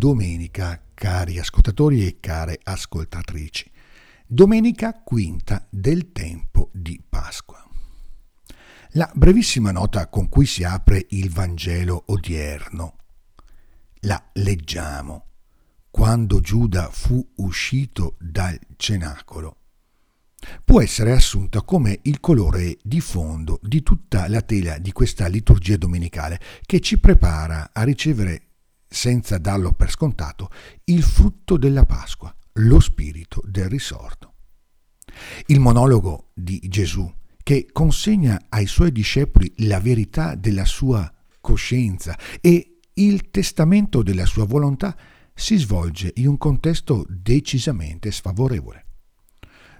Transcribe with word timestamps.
Domenica, 0.00 0.82
cari 0.94 1.38
ascoltatori 1.38 2.06
e 2.06 2.20
care 2.20 2.58
ascoltatrici. 2.62 3.70
Domenica 4.26 4.94
quinta 4.94 5.66
del 5.68 6.10
tempo 6.10 6.70
di 6.72 6.98
Pasqua. 7.06 7.62
La 8.92 9.10
brevissima 9.14 9.72
nota 9.72 10.08
con 10.08 10.30
cui 10.30 10.46
si 10.46 10.64
apre 10.64 11.04
il 11.10 11.28
Vangelo 11.30 12.04
odierno. 12.06 12.96
La 14.06 14.30
leggiamo. 14.32 15.26
Quando 15.90 16.40
Giuda 16.40 16.88
fu 16.90 17.22
uscito 17.34 18.16
dal 18.18 18.58
cenacolo 18.76 19.56
può 20.64 20.80
essere 20.80 21.12
assunta 21.12 21.60
come 21.60 21.98
il 22.04 22.20
colore 22.20 22.78
di 22.82 23.02
fondo 23.02 23.58
di 23.62 23.82
tutta 23.82 24.26
la 24.28 24.40
tela 24.40 24.78
di 24.78 24.92
questa 24.92 25.26
liturgia 25.26 25.76
domenicale 25.76 26.40
che 26.64 26.80
ci 26.80 26.98
prepara 26.98 27.70
a 27.74 27.82
ricevere, 27.82 28.49
senza 28.90 29.38
darlo 29.38 29.72
per 29.72 29.90
scontato, 29.90 30.50
il 30.84 31.02
frutto 31.04 31.56
della 31.56 31.86
Pasqua, 31.86 32.34
lo 32.54 32.80
spirito 32.80 33.40
del 33.44 33.68
risorto. 33.68 34.34
Il 35.46 35.60
monologo 35.60 36.30
di 36.34 36.60
Gesù 36.68 37.10
che 37.42 37.68
consegna 37.72 38.46
ai 38.48 38.66
suoi 38.66 38.92
discepoli 38.92 39.52
la 39.58 39.80
verità 39.80 40.34
della 40.34 40.64
sua 40.64 41.10
coscienza 41.40 42.18
e 42.40 42.78
il 42.94 43.30
testamento 43.30 44.02
della 44.02 44.26
sua 44.26 44.44
volontà 44.44 44.96
si 45.34 45.56
svolge 45.56 46.12
in 46.16 46.26
un 46.28 46.36
contesto 46.36 47.06
decisamente 47.08 48.10
sfavorevole. 48.10 48.86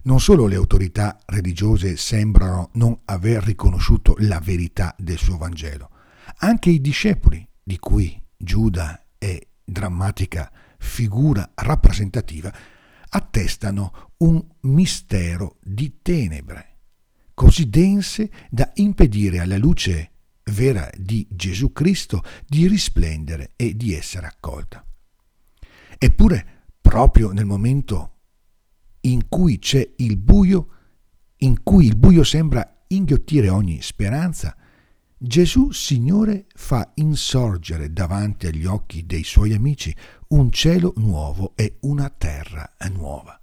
Non 0.04 0.20
solo 0.20 0.46
le 0.46 0.54
autorità 0.54 1.18
religiose 1.26 1.96
sembrano 1.96 2.70
non 2.74 2.98
aver 3.04 3.42
riconosciuto 3.42 4.14
la 4.20 4.40
verità 4.40 4.94
del 4.96 5.18
suo 5.18 5.36
Vangelo, 5.36 5.90
anche 6.38 6.70
i 6.70 6.80
discepoli, 6.80 7.46
di 7.62 7.78
cui 7.78 8.18
Giuda 8.42 9.04
è 9.18 9.38
drammatica 9.62 10.50
figura 10.78 11.52
rappresentativa, 11.56 12.50
attestano 13.10 14.12
un 14.18 14.42
mistero 14.60 15.58
di 15.62 15.98
tenebre, 16.00 16.78
così 17.34 17.68
dense 17.68 18.30
da 18.48 18.70
impedire 18.76 19.40
alla 19.40 19.58
luce 19.58 20.12
vera 20.52 20.90
di 20.96 21.28
Gesù 21.30 21.70
Cristo 21.72 22.22
di 22.46 22.66
risplendere 22.66 23.52
e 23.56 23.76
di 23.76 23.92
essere 23.92 24.26
accolta. 24.26 24.82
Eppure, 25.98 26.64
proprio 26.80 27.32
nel 27.32 27.44
momento 27.44 28.14
in 29.02 29.28
cui 29.28 29.58
c'è 29.58 29.86
il 29.96 30.16
buio, 30.16 30.68
in 31.38 31.62
cui 31.62 31.84
il 31.84 31.96
buio 31.96 32.24
sembra 32.24 32.84
inghiottire 32.86 33.50
ogni 33.50 33.82
speranza, 33.82 34.56
Gesù 35.22 35.70
Signore 35.70 36.46
fa 36.54 36.92
insorgere 36.94 37.92
davanti 37.92 38.46
agli 38.46 38.64
occhi 38.64 39.04
dei 39.04 39.22
suoi 39.22 39.52
amici 39.52 39.94
un 40.28 40.50
cielo 40.50 40.94
nuovo 40.96 41.52
e 41.56 41.76
una 41.80 42.08
terra 42.08 42.72
nuova. 42.90 43.38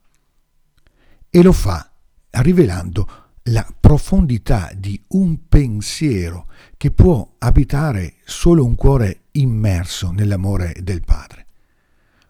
E 1.30 1.44
lo 1.44 1.52
fa 1.52 1.88
rivelando 2.32 3.26
la 3.44 3.64
profondità 3.80 4.72
di 4.76 5.00
un 5.10 5.48
pensiero 5.48 6.50
che 6.78 6.90
può 6.90 7.36
abitare 7.38 8.16
solo 8.26 8.66
un 8.66 8.74
cuore 8.74 9.26
immerso 9.34 10.10
nell'amore 10.10 10.76
del 10.82 11.04
Padre. 11.04 11.46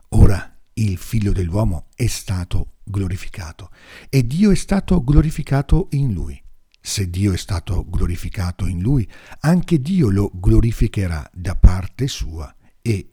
Ora 0.09 0.57
il 0.73 0.97
figlio 0.97 1.31
dell'uomo 1.31 1.85
è 1.95 2.07
stato 2.07 2.73
glorificato 2.83 3.69
e 4.09 4.27
Dio 4.27 4.51
è 4.51 4.55
stato 4.55 5.01
glorificato 5.01 5.87
in 5.91 6.11
lui. 6.11 6.41
Se 6.87 7.09
Dio 7.09 7.33
è 7.33 7.37
stato 7.37 7.85
glorificato 7.89 8.65
in 8.65 8.79
lui, 8.79 9.05
anche 9.41 9.81
Dio 9.81 10.09
lo 10.09 10.31
glorificherà 10.33 11.29
da 11.33 11.53
parte 11.53 12.07
sua 12.07 12.55
e, 12.81 13.09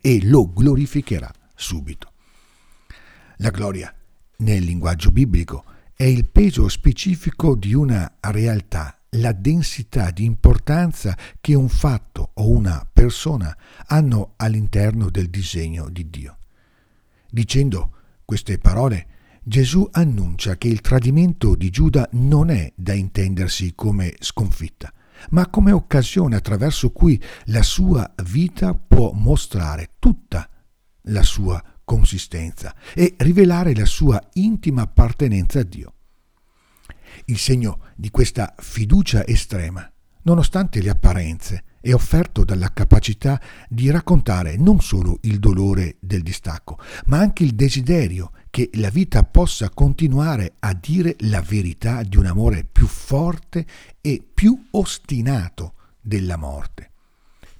e 0.00 0.24
lo 0.24 0.52
glorificherà 0.52 1.32
subito. 1.54 2.12
La 3.36 3.50
gloria, 3.50 3.94
nel 4.38 4.64
linguaggio 4.64 5.12
biblico, 5.12 5.64
è 5.94 6.02
il 6.02 6.28
peso 6.28 6.66
specifico 6.66 7.54
di 7.54 7.72
una 7.72 8.16
realtà, 8.20 8.98
la 9.10 9.30
densità 9.30 10.10
di 10.10 10.24
importanza 10.24 11.16
che 11.40 11.54
un 11.54 11.68
fatto 11.68 12.32
o 12.34 12.50
una 12.50 12.84
persona 12.92 13.56
hanno 13.86 14.32
all'interno 14.34 15.08
del 15.08 15.30
disegno 15.30 15.88
di 15.88 16.10
Dio. 16.10 16.36
Dicendo 17.30 17.92
queste 18.24 18.58
parole, 18.58 19.17
Gesù 19.48 19.88
annuncia 19.92 20.58
che 20.58 20.68
il 20.68 20.82
tradimento 20.82 21.54
di 21.54 21.70
Giuda 21.70 22.06
non 22.12 22.50
è 22.50 22.70
da 22.76 22.92
intendersi 22.92 23.72
come 23.74 24.14
sconfitta, 24.20 24.92
ma 25.30 25.48
come 25.48 25.72
occasione 25.72 26.36
attraverso 26.36 26.90
cui 26.90 27.18
la 27.46 27.62
sua 27.62 28.12
vita 28.24 28.74
può 28.74 29.10
mostrare 29.12 29.92
tutta 29.98 30.46
la 31.04 31.22
sua 31.22 31.64
consistenza 31.82 32.74
e 32.92 33.14
rivelare 33.16 33.74
la 33.74 33.86
sua 33.86 34.20
intima 34.34 34.82
appartenenza 34.82 35.60
a 35.60 35.64
Dio. 35.64 35.94
Il 37.24 37.38
segno 37.38 37.80
di 37.96 38.10
questa 38.10 38.54
fiducia 38.58 39.26
estrema, 39.26 39.90
nonostante 40.24 40.82
le 40.82 40.90
apparenze, 40.90 41.64
è 41.80 41.92
offerto 41.92 42.44
dalla 42.44 42.72
capacità 42.72 43.40
di 43.68 43.90
raccontare 43.90 44.56
non 44.56 44.80
solo 44.80 45.18
il 45.22 45.38
dolore 45.38 45.96
del 46.00 46.22
distacco, 46.22 46.78
ma 47.06 47.18
anche 47.18 47.44
il 47.44 47.54
desiderio 47.54 48.32
che 48.50 48.70
la 48.74 48.90
vita 48.90 49.22
possa 49.24 49.70
continuare 49.70 50.54
a 50.60 50.74
dire 50.74 51.16
la 51.20 51.40
verità 51.40 52.02
di 52.02 52.16
un 52.16 52.26
amore 52.26 52.64
più 52.64 52.86
forte 52.86 53.66
e 54.00 54.22
più 54.34 54.68
ostinato 54.70 55.74
della 56.00 56.36
morte. 56.36 56.90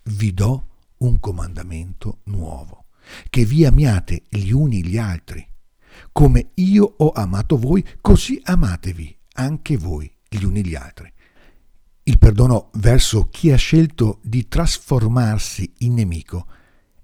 Vi 0.05 0.33
do 0.33 0.67
un 0.99 1.21
comandamento 1.21 2.21
nuovo, 2.25 2.87
che 3.31 3.45
vi 3.45 3.65
amiate 3.65 4.23
gli 4.29 4.51
uni 4.51 4.85
gli 4.85 4.97
altri. 4.97 5.47
Come 6.13 6.51
io 6.55 6.95
ho 6.97 7.11
amato 7.11 7.57
voi, 7.59 7.85
così 8.01 8.41
amatevi 8.43 9.17
anche 9.35 9.77
voi 9.77 10.11
gli 10.29 10.43
uni 10.43 10.65
gli 10.65 10.75
altri. 10.75 11.13
Il 12.09 12.17
perdono 12.17 12.71
verso 12.77 13.29
chi 13.29 13.53
ha 13.53 13.57
scelto 13.57 14.21
di 14.23 14.49
trasformarsi 14.49 15.75
in 15.81 15.93
nemico 15.93 16.47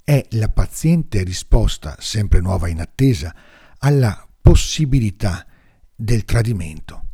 è 0.03 0.27
la 0.31 0.49
paziente 0.49 1.23
risposta, 1.23 1.97
sempre 1.99 2.41
nuova 2.41 2.69
in 2.69 2.81
attesa, 2.81 3.35
alla 3.81 4.27
possibilità 4.41 5.47
del 5.95 6.25
tradimento, 6.25 7.05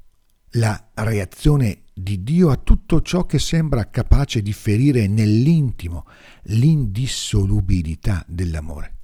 la 0.50 0.90
reazione 0.94 1.82
di 1.92 2.22
Dio 2.22 2.50
a 2.50 2.58
tutto 2.58 3.02
ciò 3.02 3.26
che 3.26 3.40
sembra 3.40 3.90
capace 3.90 4.40
di 4.40 4.52
ferire 4.52 5.08
nell'intimo 5.08 6.06
l'indissolubilità 6.42 8.24
dell'amore. 8.28 8.98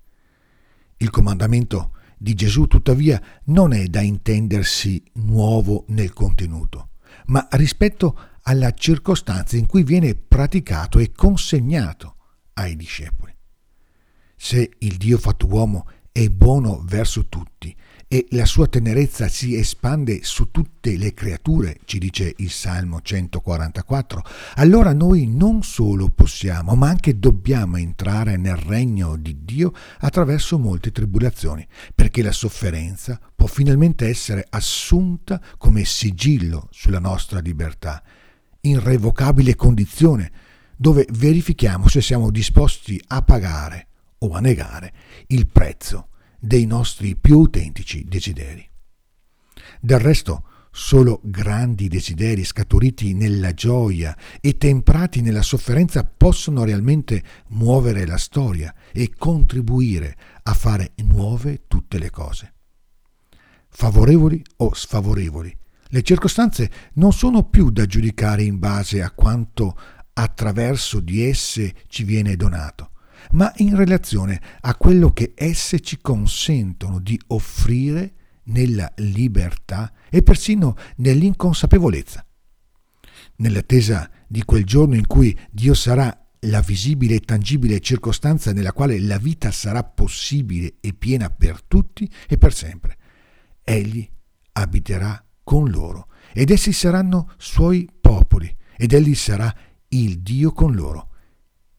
Il 0.98 1.10
comandamento 1.10 1.90
di 2.16 2.34
Gesù 2.34 2.68
tuttavia 2.68 3.20
non 3.46 3.72
è 3.72 3.86
da 3.86 4.00
intendersi 4.00 5.02
nuovo 5.14 5.86
nel 5.88 6.12
contenuto, 6.12 6.90
ma 7.26 7.48
rispetto 7.50 8.34
alla 8.48 8.72
circostanza 8.72 9.56
in 9.56 9.66
cui 9.66 9.82
viene 9.82 10.14
praticato 10.14 10.98
e 10.98 11.12
consegnato 11.12 12.16
ai 12.54 12.76
discepoli. 12.76 13.34
Se 14.36 14.70
il 14.78 14.96
Dio 14.96 15.18
fatto 15.18 15.46
uomo 15.46 15.88
è 16.12 16.28
buono 16.28 16.82
verso 16.86 17.26
tutti 17.26 17.74
e 18.08 18.26
la 18.30 18.44
sua 18.44 18.68
tenerezza 18.68 19.26
si 19.26 19.56
espande 19.56 20.20
su 20.22 20.52
tutte 20.52 20.96
le 20.96 21.12
creature, 21.12 21.80
ci 21.86 21.98
dice 21.98 22.34
il 22.36 22.50
Salmo 22.50 23.00
144, 23.00 24.22
allora 24.54 24.92
noi 24.92 25.26
non 25.26 25.64
solo 25.64 26.08
possiamo, 26.08 26.76
ma 26.76 26.88
anche 26.88 27.18
dobbiamo 27.18 27.78
entrare 27.78 28.36
nel 28.36 28.56
regno 28.56 29.16
di 29.16 29.44
Dio 29.44 29.72
attraverso 29.98 30.56
molte 30.56 30.92
tribolazioni, 30.92 31.66
perché 31.94 32.22
la 32.22 32.32
sofferenza 32.32 33.18
può 33.34 33.48
finalmente 33.48 34.06
essere 34.06 34.46
assunta 34.48 35.42
come 35.58 35.84
sigillo 35.84 36.68
sulla 36.70 37.00
nostra 37.00 37.40
libertà 37.40 38.02
irrevocabile 38.66 39.54
condizione 39.54 40.30
dove 40.76 41.06
verifichiamo 41.10 41.88
se 41.88 42.02
siamo 42.02 42.30
disposti 42.30 43.00
a 43.08 43.22
pagare 43.22 43.88
o 44.18 44.32
a 44.32 44.40
negare 44.40 44.92
il 45.28 45.46
prezzo 45.46 46.08
dei 46.38 46.66
nostri 46.66 47.16
più 47.16 47.38
autentici 47.38 48.04
desideri. 48.04 48.68
Del 49.80 49.98
resto, 49.98 50.44
solo 50.70 51.20
grandi 51.24 51.88
desideri 51.88 52.44
scaturiti 52.44 53.14
nella 53.14 53.52
gioia 53.54 54.14
e 54.40 54.58
temprati 54.58 55.22
nella 55.22 55.42
sofferenza 55.42 56.04
possono 56.04 56.64
realmente 56.64 57.22
muovere 57.48 58.04
la 58.04 58.18
storia 58.18 58.74
e 58.92 59.12
contribuire 59.16 60.16
a 60.42 60.52
fare 60.52 60.92
nuove 60.96 61.62
tutte 61.66 61.98
le 61.98 62.10
cose. 62.10 62.52
Favorevoli 63.68 64.42
o 64.58 64.74
sfavorevoli, 64.74 65.56
le 65.96 66.02
circostanze 66.02 66.70
non 66.94 67.10
sono 67.14 67.48
più 67.48 67.70
da 67.70 67.86
giudicare 67.86 68.42
in 68.42 68.58
base 68.58 69.00
a 69.02 69.10
quanto 69.12 69.74
attraverso 70.12 71.00
di 71.00 71.22
esse 71.22 71.74
ci 71.88 72.04
viene 72.04 72.36
donato, 72.36 72.90
ma 73.30 73.50
in 73.56 73.74
relazione 73.74 74.38
a 74.60 74.74
quello 74.74 75.14
che 75.14 75.32
esse 75.34 75.80
ci 75.80 75.96
consentono 76.02 76.98
di 76.98 77.18
offrire 77.28 78.12
nella 78.44 78.92
libertà 78.96 79.90
e 80.10 80.22
persino 80.22 80.76
nell'inconsapevolezza. 80.96 82.26
Nell'attesa 83.36 84.10
di 84.26 84.44
quel 84.44 84.64
giorno 84.66 84.96
in 84.96 85.06
cui 85.06 85.34
Dio 85.50 85.72
sarà 85.72 86.14
la 86.40 86.60
visibile 86.60 87.14
e 87.14 87.20
tangibile 87.20 87.80
circostanza 87.80 88.52
nella 88.52 88.74
quale 88.74 89.00
la 89.00 89.16
vita 89.16 89.50
sarà 89.50 89.82
possibile 89.82 90.74
e 90.80 90.92
piena 90.92 91.30
per 91.30 91.62
tutti 91.62 92.06
e 92.28 92.36
per 92.36 92.52
sempre. 92.52 92.98
Egli 93.64 94.06
abiterà 94.52 95.25
con 95.46 95.70
loro 95.70 96.08
ed 96.32 96.50
essi 96.50 96.72
saranno 96.72 97.30
suoi 97.36 97.88
popoli 98.00 98.52
ed 98.76 98.92
egli 98.92 99.14
sarà 99.14 99.54
il 99.90 100.18
Dio 100.18 100.50
con 100.50 100.74
loro, 100.74 101.10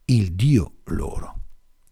il 0.06 0.32
Dio 0.36 0.78
loro. 0.86 1.42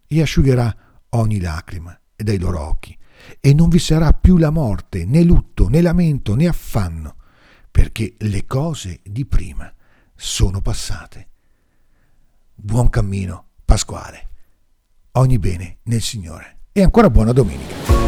E 0.07 0.21
asciugherà 0.21 0.73
ogni 1.09 1.41
lacrima 1.41 1.99
dai 2.15 2.39
loro 2.39 2.61
occhi 2.61 2.97
e 3.41 3.53
non 3.53 3.67
vi 3.67 3.79
sarà 3.79 4.13
più 4.13 4.37
la 4.37 4.51
morte, 4.51 5.03
né 5.03 5.21
lutto, 5.23 5.67
né 5.67 5.81
lamento, 5.81 6.33
né 6.33 6.47
affanno, 6.47 7.17
perché 7.69 8.15
le 8.19 8.45
cose 8.45 9.01
di 9.03 9.25
prima 9.25 9.69
sono 10.15 10.61
passate. 10.61 11.27
Buon 12.55 12.89
cammino 12.89 13.47
pasquale. 13.65 14.29
Ogni 15.13 15.39
bene 15.39 15.79
nel 15.83 16.01
Signore. 16.01 16.59
E 16.71 16.81
ancora 16.81 17.09
buona 17.09 17.33
domenica. 17.33 18.04